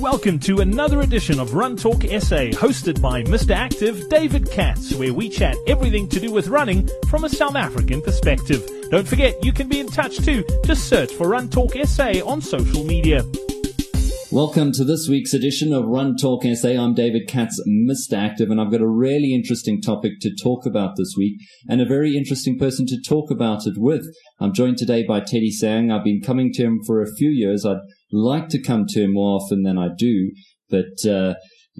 [0.00, 3.50] Welcome to another edition of Run Talk SA, hosted by Mr.
[3.50, 8.00] Active David Katz, where we chat everything to do with running from a South African
[8.00, 8.64] perspective.
[8.92, 10.44] Don't forget, you can be in touch too.
[10.64, 13.24] Just search for Run Talk SA on social media.
[14.30, 16.68] Welcome to this week's edition of Run Talk SA.
[16.68, 18.16] I'm David Katz, Mr.
[18.16, 21.86] Active, and I've got a really interesting topic to talk about this week and a
[21.86, 24.06] very interesting person to talk about it with.
[24.38, 25.90] I'm joined today by Teddy Sang.
[25.90, 27.66] I've been coming to him for a few years.
[27.66, 27.78] I'd
[28.12, 30.32] like to come to more often than I do,
[30.70, 31.34] but uh,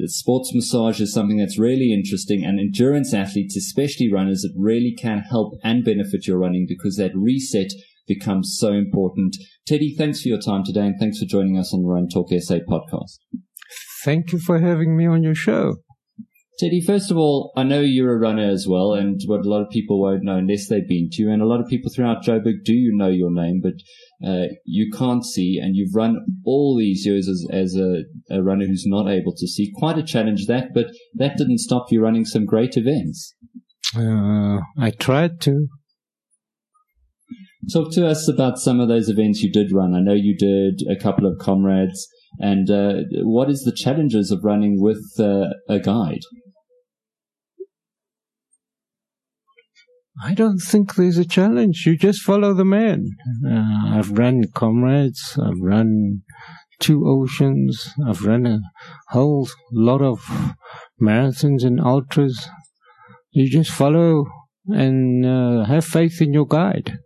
[0.06, 5.20] sports massage is something that's really interesting, and endurance athletes, especially runners, it really can
[5.20, 7.70] help and benefit your running because that reset
[8.06, 9.36] becomes so important.
[9.66, 12.30] Teddy, thanks for your time today, and thanks for joining us on the Run Talk
[12.30, 13.18] SA podcast.
[14.04, 15.76] Thank you for having me on your show.
[16.58, 19.62] Teddy, first of all, I know you're a runner as well, and what a lot
[19.62, 22.24] of people won't know unless they've been to you, and a lot of people throughout
[22.24, 23.74] Joburg do know your name, but
[24.28, 28.02] uh, you can't see, and you've run all these years as, as a,
[28.34, 29.70] a, runner who's not able to see.
[29.76, 33.36] Quite a challenge that, but that didn't stop you running some great events.
[33.96, 35.68] Uh, I tried to.
[37.72, 39.94] Talk to us about some of those events you did run.
[39.94, 42.08] I know you did a couple of comrades,
[42.40, 46.22] and uh, what is the challenges of running with uh, a guide?
[50.24, 51.84] I don't think there's a challenge.
[51.86, 53.04] You just follow the man.
[53.46, 55.38] Uh, I've run comrades.
[55.40, 56.22] I've run
[56.80, 57.94] two oceans.
[58.06, 58.60] I've run a
[59.08, 60.20] whole lot of
[61.00, 62.48] marathons and ultras.
[63.30, 64.26] You just follow
[64.66, 66.98] and uh, have faith in your guide.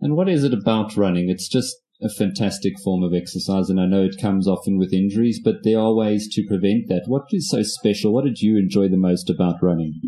[0.00, 1.30] And what is it about running?
[1.30, 5.40] It's just a fantastic form of exercise, and I know it comes often with injuries,
[5.42, 7.04] but there are ways to prevent that.
[7.06, 8.12] What is so special?
[8.12, 10.00] What did you enjoy the most about running?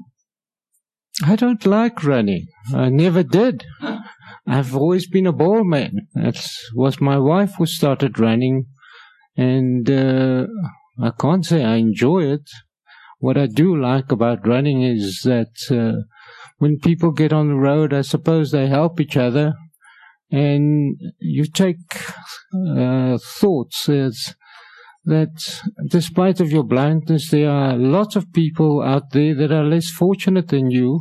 [1.22, 2.46] I don't like running.
[2.74, 3.64] I never did.
[4.46, 6.08] I've always been a ball man.
[6.14, 8.66] That was my wife who started running,
[9.36, 10.46] and uh,
[11.00, 12.50] I can't say I enjoy it.
[13.18, 16.02] What I do like about running is that uh,
[16.58, 19.54] when people get on the road, I suppose they help each other,
[20.30, 21.78] and you take
[22.76, 24.34] uh, thoughts as
[25.04, 25.34] that
[25.88, 30.48] despite of your blindness, there are lots of people out there that are less fortunate
[30.48, 31.00] than you.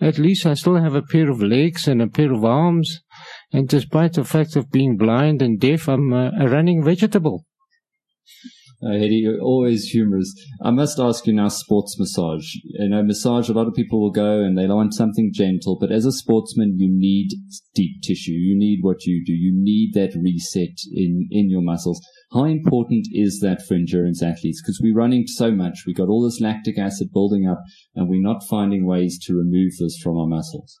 [0.00, 3.00] At least I still have a pair of legs and a pair of arms.
[3.52, 7.44] And despite the fact of being blind and deaf, I'm a, a running vegetable.
[8.84, 10.34] Uh, Eddie, you're always humorous.
[10.62, 12.46] I must ask you now, sports massage.
[12.64, 15.90] You know, massage, a lot of people will go and they want something gentle, but
[15.90, 17.30] as a sportsman, you need
[17.74, 18.32] deep tissue.
[18.32, 19.32] You need what you do.
[19.32, 22.00] You need that reset in, in your muscles.
[22.32, 24.60] How important is that for endurance athletes?
[24.60, 25.84] Because we're running so much.
[25.86, 27.62] We've got all this lactic acid building up
[27.94, 30.78] and we're not finding ways to remove this from our muscles.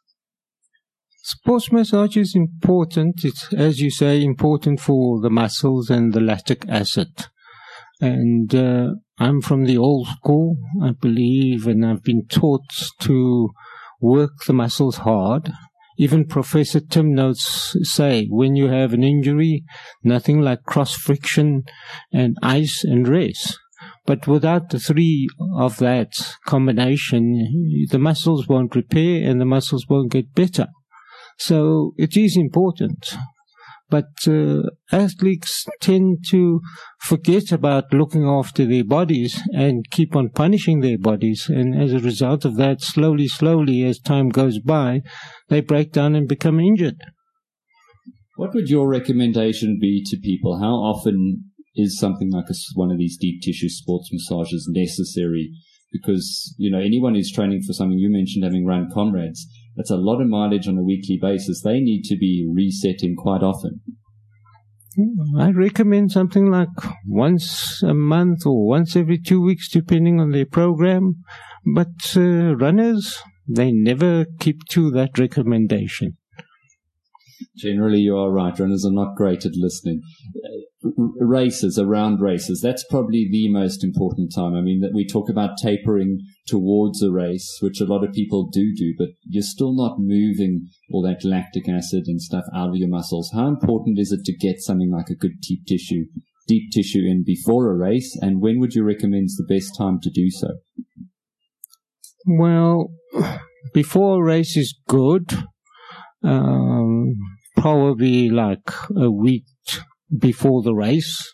[1.22, 3.24] Sports massage is important.
[3.24, 7.28] It's, as you say, important for the muscles and the lactic acid.
[8.04, 12.68] And uh, I'm from the old school, I believe, and I've been taught
[13.00, 13.50] to
[14.00, 15.50] work the muscles hard
[15.96, 19.64] even Professor Tim Noakes say when you have an injury,
[20.02, 21.62] nothing like cross friction
[22.12, 23.58] and ice and rest.
[24.06, 26.12] But without the three of that
[26.46, 30.66] combination, the muscles won't repair and the muscles won't get better.
[31.38, 33.14] So it is important.
[33.90, 36.60] But uh, athletes tend to
[37.00, 41.46] forget about looking after their bodies and keep on punishing their bodies.
[41.48, 45.02] And as a result of that, slowly, slowly, as time goes by,
[45.48, 46.96] they break down and become injured.
[48.36, 50.58] What would your recommendation be to people?
[50.58, 51.44] How often
[51.76, 55.50] is something like a, one of these deep tissue sports massages necessary?
[55.92, 59.46] Because, you know, anyone who's training for something, you mentioned having run comrades,
[59.76, 61.62] that's a lot of mileage on a weekly basis.
[61.62, 63.80] They need to be resetting quite often.
[65.38, 66.68] I recommend something like
[67.04, 71.24] once a month or once every two weeks, depending on their program.
[71.74, 76.16] But uh, runners, they never keep to that recommendation.
[77.56, 78.56] Generally, you are right.
[78.58, 80.02] Runners are not great at listening
[81.18, 84.54] races, around races, that's probably the most important time.
[84.54, 88.48] I mean, that we talk about tapering towards a race, which a lot of people
[88.50, 92.76] do do, but you're still not moving all that lactic acid and stuff out of
[92.76, 93.30] your muscles.
[93.34, 96.04] How important is it to get something like a good deep tissue,
[96.46, 98.16] deep tissue in before a race?
[98.20, 100.48] And when would you recommend the best time to do so?
[102.26, 102.90] Well,
[103.72, 105.32] before a race is good.
[106.22, 107.12] Um,
[107.56, 109.44] probably like a week
[110.18, 111.32] before the race.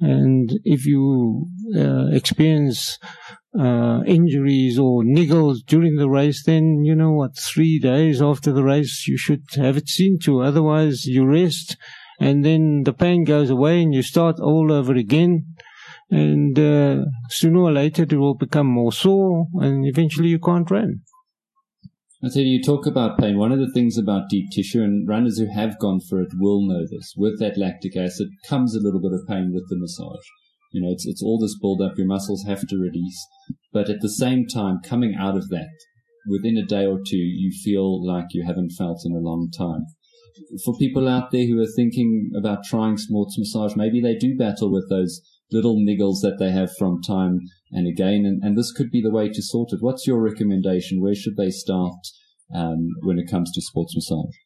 [0.00, 1.46] And if you
[1.76, 2.98] uh, experience
[3.58, 8.64] uh, injuries or niggles during the race, then you know what, three days after the
[8.64, 10.42] race, you should have it seen to.
[10.42, 11.76] Otherwise, you rest
[12.18, 15.54] and then the pain goes away and you start all over again.
[16.10, 21.00] And uh, sooner or later it will become more sore and eventually you can't run.
[22.24, 23.36] I you, you talk about pain.
[23.36, 26.64] One of the things about deep tissue, and runners who have gone for it will
[26.64, 30.24] know this, with that lactic acid comes a little bit of pain with the massage.
[30.70, 33.26] You know, it's, it's all this build up, your muscles have to release.
[33.72, 35.70] But at the same time, coming out of that,
[36.28, 39.86] within a day or two, you feel like you haven't felt in a long time.
[40.64, 44.72] For people out there who are thinking about trying sports massage, maybe they do battle
[44.72, 45.20] with those
[45.52, 47.40] little niggles that they have from time
[47.72, 49.78] and again, and, and this could be the way to sort it.
[49.80, 51.00] What's your recommendation?
[51.00, 51.94] Where should they start
[52.54, 54.36] um, when it comes to sports massage?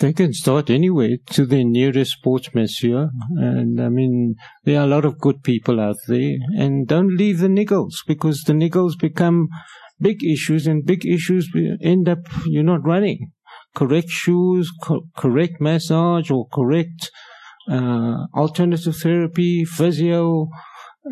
[0.00, 3.10] They can start anywhere to their nearest sports masseur.
[3.36, 4.34] And I mean,
[4.64, 6.36] there are a lot of good people out there.
[6.56, 9.48] And don't leave the niggles because the niggles become
[10.00, 11.50] big issues and big issues
[11.82, 13.30] end up you're not running.
[13.76, 17.10] Correct shoes, co- correct massage or correct
[18.34, 20.48] alternative therapy, physio,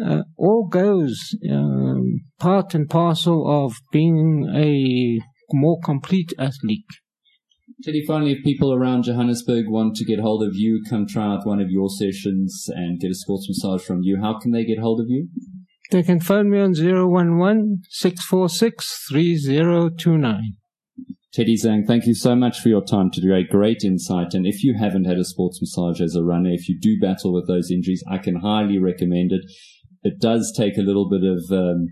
[0.05, 5.19] uh, all goes um, part and parcel of being a
[5.53, 6.85] more complete athlete.
[7.85, 11.47] Teddy, finally, if people around Johannesburg want to get hold of you, come try out
[11.47, 14.81] one of your sessions and get a sports massage from you, how can they get
[14.81, 15.29] hold of you?
[15.91, 20.57] They can phone me on 011 646 3029.
[21.35, 23.45] Teddy Zhang, thank you so much for your time today.
[23.45, 24.33] Great insight.
[24.33, 27.35] And if you haven't had a sports massage as a runner, if you do battle
[27.35, 29.43] with those injuries, I can highly recommend it.
[30.03, 31.89] It does take a little bit of um,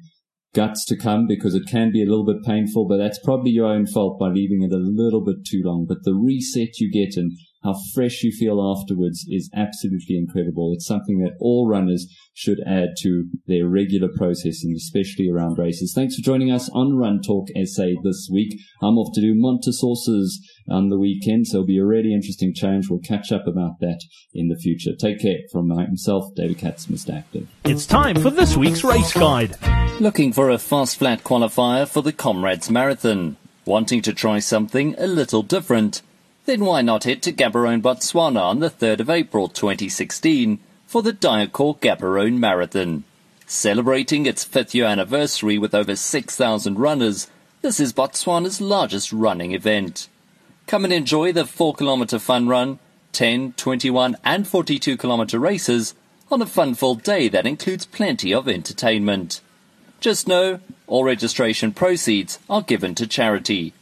[0.55, 3.67] guts to come because it can be a little bit painful, but that's probably your
[3.67, 5.85] own fault by leaving it a little bit too long.
[5.87, 7.33] But the reset you get and
[7.67, 10.73] how fresh you feel afterwards is absolutely incredible.
[10.73, 15.93] It's something that all runners should add to their regular processing, especially around races.
[15.93, 18.57] Thanks for joining us on Run Talk SA this week.
[18.81, 22.89] I'm off to do Mont-aux-Sources on the weekend, so it'll be a really interesting challenge.
[22.89, 24.01] We'll catch up about that
[24.33, 24.93] in the future.
[24.97, 27.19] Take care from myself, David Katz, Mr.
[27.19, 27.49] Active.
[27.65, 29.57] It's time for this week's race guide.
[30.01, 33.37] Looking for a fast flat qualifier for the Comrades Marathon?
[33.65, 36.03] Wanting to try something a little different?
[36.47, 41.13] Then why not head to Gaborone, Botswana on the 3rd of April 2016 for the
[41.13, 43.03] Diacore Gaborone Marathon.
[43.47, 47.27] Celebrating its fifth year anniversary with over 6,000 runners,
[47.63, 50.09] this is Botswana's largest running event.
[50.69, 52.79] Come and enjoy the 4 kilometer fun run,
[53.11, 55.95] 10, 21 and 42 kilometer races
[56.31, 59.41] on a fun-filled day that includes plenty of entertainment.
[59.99, 63.75] Just know, all registration proceeds are given to charity.